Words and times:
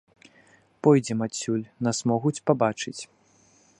Пойдзем 0.87 1.19
адсюль, 1.25 1.67
нас 1.89 1.97
могуць 2.13 2.35
пабачыць. 2.51 2.99